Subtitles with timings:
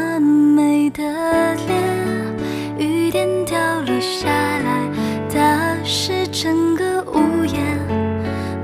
[0.00, 1.02] 完美的
[1.66, 1.78] 脸？
[2.78, 4.90] 雨点掉落下来，
[5.32, 7.78] 打湿整个屋檐。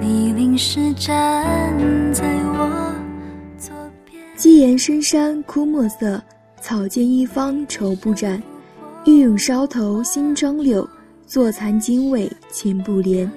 [0.00, 1.14] 你淋湿站
[2.12, 2.94] 在我
[3.58, 3.74] 左
[4.06, 4.18] 边。
[4.34, 6.20] 鸡言深山枯墨色，
[6.62, 8.42] 草间一方愁不展。
[9.04, 10.88] 玉永梢头新妆柳，
[11.26, 13.30] 坐残经纬千步莲。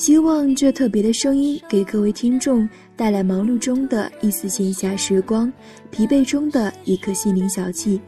[0.00, 2.66] 希望这特别的声音给各位听众
[2.96, 5.52] 带来忙碌中的一丝闲暇时光，
[5.90, 8.00] 疲惫中的一颗心灵小憩。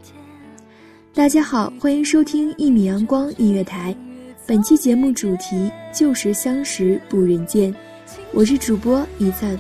[1.13, 3.95] 大家好，欢迎收听一米阳光音乐台，
[4.47, 7.75] 本期节目主题旧时相识不忍见，
[8.33, 9.55] 我是主播一灿。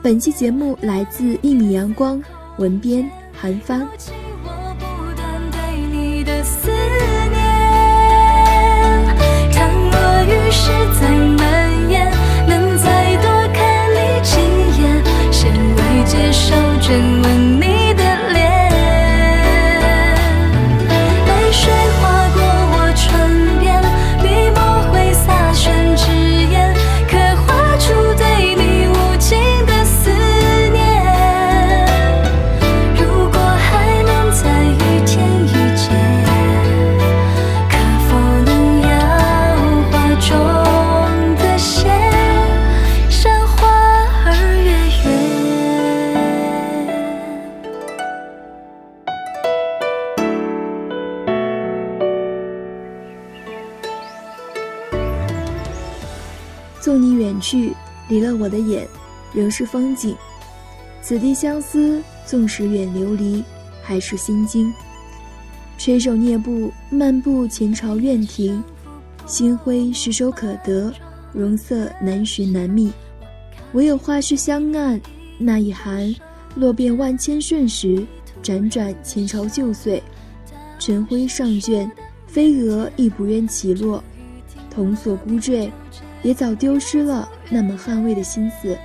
[0.00, 2.22] 本期节目来自一米阳光，
[2.58, 3.80] 文编韩帆。
[3.80, 4.84] 我不
[5.16, 5.58] 断对
[5.90, 6.70] 你的思
[7.32, 7.42] 念，
[9.50, 11.25] 看我于是在
[16.86, 17.25] 真
[56.86, 57.72] 纵你远去，
[58.08, 58.86] 离了我的眼，
[59.34, 60.14] 仍是风景。
[61.02, 63.42] 此地相思，纵使远流离，
[63.82, 64.72] 还是心惊。
[65.76, 68.62] 垂手蹑步，漫步前朝院庭，
[69.26, 70.94] 星辉实手可得，
[71.32, 72.92] 容色难寻难觅。
[73.72, 75.00] 唯有花市香岸，
[75.38, 76.14] 那一寒，
[76.54, 78.06] 落遍万千瞬时，
[78.44, 80.00] 辗转前朝旧岁。
[80.78, 81.90] 尘灰上卷，
[82.28, 84.04] 飞蛾亦不愿起落。
[84.70, 85.68] 童锁孤坠，
[86.26, 88.76] 也早丢失了那么捍卫的心思。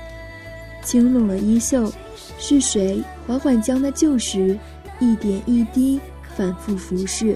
[0.83, 1.91] 轻拢了衣袖，
[2.37, 4.55] 是谁缓缓将那旧时
[4.99, 5.99] 一点一滴
[6.37, 7.35] 反复浮世？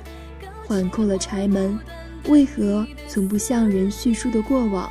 [0.67, 1.79] 缓扣了柴门，
[2.27, 4.87] 为何从不向人叙述的过往，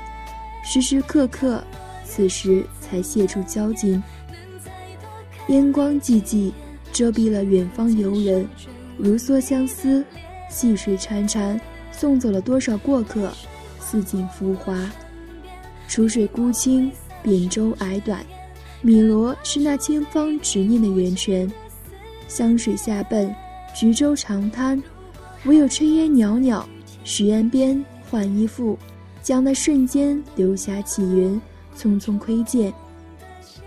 [0.64, 1.62] 时时刻刻，
[2.05, 4.02] 此时才泄出交集？
[5.46, 6.50] 烟光寂寂，
[6.93, 8.49] 遮蔽了远方游人，
[8.99, 10.05] 如梭相思，
[10.50, 11.61] 细水潺潺，
[11.93, 13.31] 送走了多少过客？
[13.81, 14.75] 似锦浮华，
[15.88, 16.90] 楚水孤清，
[17.22, 18.25] 扁舟矮短。
[18.82, 21.50] 汨罗是那千方执念的源泉，
[22.28, 23.34] 湘水下奔，
[23.75, 24.82] 橘洲长滩，
[25.44, 26.66] 唯有炊烟袅袅，
[27.02, 28.78] 许岸边换衣服，
[29.22, 31.40] 将那瞬间流霞起云，
[31.78, 32.72] 匆匆窥见。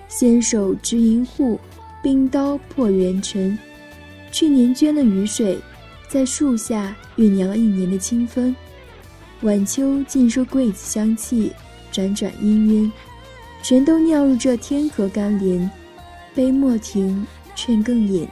[0.08, 1.60] 纤手执银户，
[2.04, 3.58] 冰刀破元尘。
[4.32, 5.58] 去年捐了雨水，
[6.08, 8.56] 在树下酝酿一年的清风。
[9.42, 11.52] 晚秋尽收桂子香气，
[11.92, 12.92] 辗转氤氲，
[13.62, 15.70] 全都酿入这天河甘霖。
[16.36, 17.26] 杯莫停，
[17.56, 18.28] 劝更饮，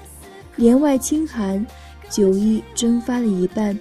[0.57, 1.65] 帘外清寒，
[2.09, 3.77] 酒意蒸发了一半，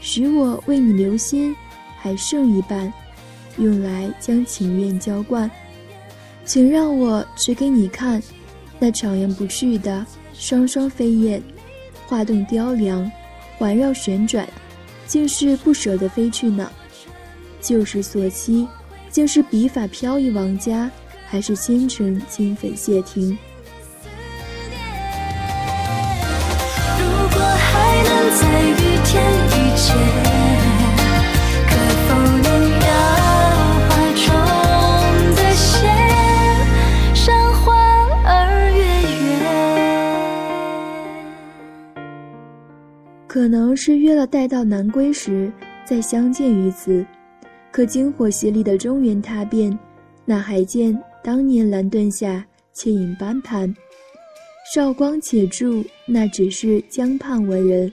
[0.00, 1.54] 许我为你留心，
[1.98, 2.90] 还剩一半，
[3.58, 5.50] 用来将情愿浇灌。
[6.46, 8.22] 请让我指给你看，
[8.78, 11.42] 那徜徉不去的双双飞燕，
[12.06, 13.10] 画动雕梁，
[13.58, 14.48] 环绕旋转，
[15.06, 16.70] 竟是不舍得飞去呢。
[17.60, 18.66] 旧时所期，
[19.10, 20.90] 竟是笔法飘逸王家，
[21.26, 23.36] 还是纤尘金粉谢亭？
[26.98, 30.38] 如果还能在雨天遇见。
[43.26, 45.52] 可能是约了待到南归时
[45.84, 47.06] 再相见于此，
[47.78, 49.78] 可经火洗礼的中原踏遍，
[50.24, 53.72] 哪还见当年蓝盾下倩影斑盘？
[54.74, 57.92] 韶光且驻，那只是江畔文人，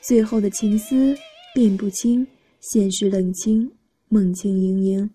[0.00, 1.16] 最后的情思
[1.52, 2.24] 辨不清，
[2.60, 3.68] 现实冷清，
[4.08, 5.10] 梦境盈盈。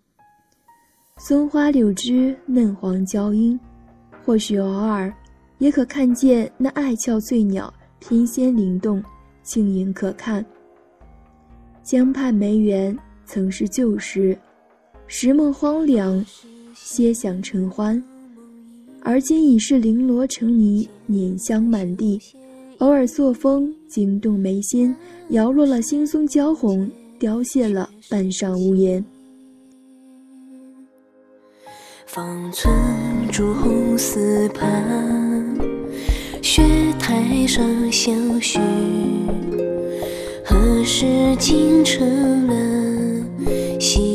[1.18, 3.58] 松花柳枝嫩黄交映，
[4.26, 5.14] 或许偶尔
[5.60, 9.02] 也可看见那爱俏翠鸟翩跹灵动。
[9.44, 10.46] 轻盈可看。
[11.84, 14.38] 江畔梅园曾是旧时，
[15.08, 16.24] 时梦荒凉，
[16.76, 18.02] 歇想尘欢。
[19.02, 22.20] 而今已是零罗成泥，碾香满地。
[22.80, 24.96] 偶尔朔风惊动眉心，
[25.30, 26.90] 摇落了青松娇红，
[27.20, 29.04] 凋谢了半上无言。
[32.06, 32.74] 芳村
[33.32, 35.58] 朱红丝畔，
[36.42, 36.62] 雪
[37.00, 38.60] 台上相许。
[40.46, 41.06] 何时
[41.40, 42.83] 竟成了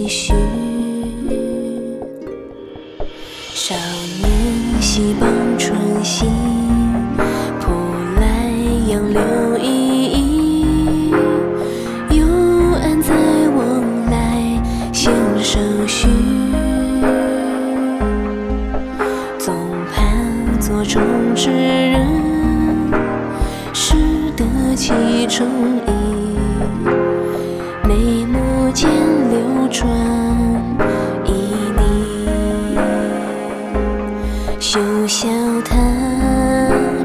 [0.08, 0.32] 唏嘘？
[3.52, 3.74] 少
[4.22, 5.28] 年戏傍
[5.58, 6.30] 春心，
[7.60, 7.70] 扑
[8.18, 8.50] 来
[8.88, 9.20] 杨柳
[9.58, 9.66] 依
[10.14, 11.12] 依。
[12.10, 12.24] 幽
[12.80, 13.14] 暗再
[13.50, 14.62] 往来
[14.94, 15.12] 弦
[15.42, 16.08] 上续，
[19.38, 19.54] 总
[19.94, 21.02] 盼座中
[21.34, 22.08] 之人，
[23.74, 23.94] 识
[24.34, 24.90] 得其
[25.26, 25.77] 中
[34.60, 35.28] 休笑
[35.64, 35.76] 他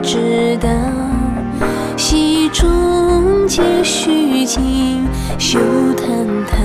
[0.01, 0.69] 知道，
[1.95, 5.07] 戏中皆虚情。
[5.37, 5.59] 休
[5.95, 6.07] 叹
[6.47, 6.57] 他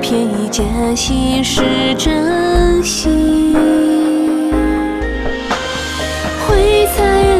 [0.00, 0.62] 偏以假
[0.94, 1.62] 戏是
[1.96, 3.54] 真心。
[6.46, 7.31] 会猜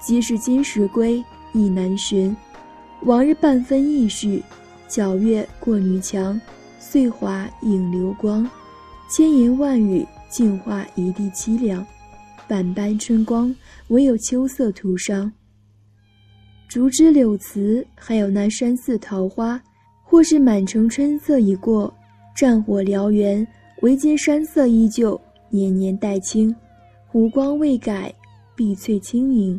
[0.00, 2.36] 即是今时归，亦难寻。
[3.02, 4.42] 往日半分意绪，
[4.88, 6.40] 皎月过女墙，
[6.78, 8.48] 碎华映流光。
[9.10, 11.84] 千言万语，净化一地凄凉。
[12.46, 13.54] 半般春光，
[13.88, 15.30] 唯有秋色徒伤。
[16.68, 19.60] 竹枝柳词，还有那山寺桃花，
[20.04, 21.92] 或是满城春色已过，
[22.36, 23.46] 战火燎原，
[23.80, 25.20] 唯见山色依旧，
[25.50, 26.54] 年年带青，
[27.06, 28.14] 湖光未改，
[28.58, 29.58] 碧翠轻盈。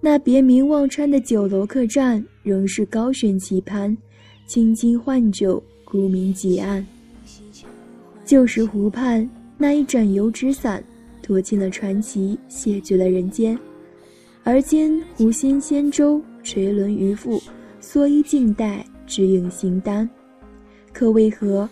[0.00, 3.96] 那别名忘川的酒楼客栈，仍是高悬棋盘，
[4.48, 6.84] 轻轻换酒，孤名几案。
[8.24, 10.82] 旧时湖畔那一盏油纸伞，
[11.22, 13.56] 托尽了传奇，谢绝了人间。
[14.42, 17.40] 而今湖心仙舟垂纶渔父，
[17.80, 20.08] 蓑衣静待，只影形单。
[20.92, 21.68] 可为何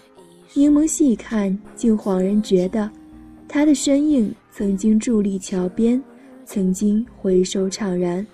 [0.55, 2.89] 凝眸细看，竟恍然觉得，
[3.49, 6.01] 他的身影曾经伫立桥边。
[6.47, 8.27] 曾经回首怅然，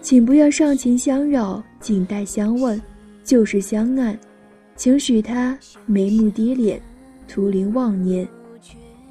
[0.00, 2.80] 请不要上前相扰，静待相问。
[3.24, 4.16] 就是相岸，
[4.76, 6.78] 请许他眉目低敛，
[7.26, 8.28] 徒临忘念。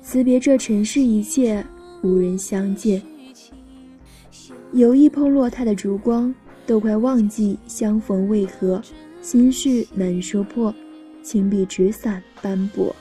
[0.01, 1.61] 辞别这尘世一切，
[2.01, 3.01] 无人相见。
[4.71, 6.33] 有意碰落他的烛光，
[6.65, 8.81] 都快忘记相逢为何，
[9.21, 10.73] 心事难说破，
[11.21, 12.95] 情比纸伞斑驳。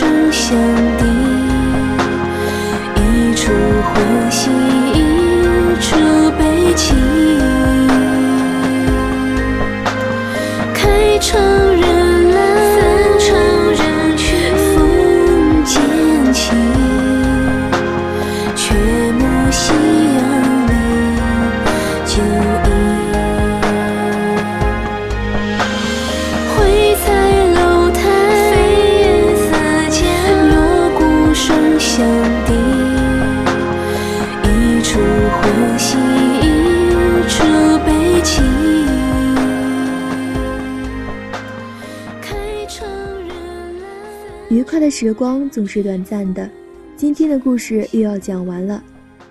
[0.00, 0.56] 钟相
[0.96, 1.04] 笛，
[2.96, 3.52] 一处
[3.82, 4.48] 欢喜，
[4.94, 4.96] 一
[5.78, 5.94] 处
[6.38, 6.94] 悲戚。
[10.72, 11.84] 开窗人
[12.32, 12.40] 来，
[12.72, 12.78] 返
[13.18, 13.28] 窗
[13.74, 14.24] 人去，
[14.74, 14.74] 风
[15.66, 15.76] 渐
[16.32, 16.50] 起，
[18.56, 18.72] 却
[19.12, 19.99] 目心。
[44.50, 46.50] 愉快的时光总是短暂的，
[46.96, 48.82] 今天的故事又要讲完了。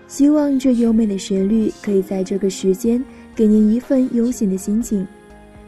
[0.07, 3.03] 希望这优美的旋律可以在这个时间
[3.35, 5.05] 给您一份悠闲的心情。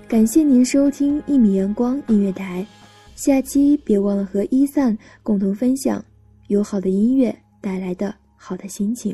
[0.07, 2.65] 感谢您收听一米阳光音乐台，
[3.17, 6.01] 下期别忘了和伊散共同分享
[6.47, 9.13] 有好的音乐带来的好的心情。